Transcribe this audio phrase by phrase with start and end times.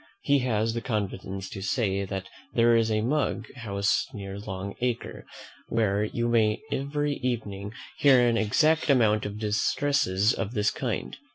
[0.23, 5.27] He has the confidence to say, that there is a mug house near Long Acre,
[5.67, 11.17] where you may every evening hear an exact account of distresses of this kind.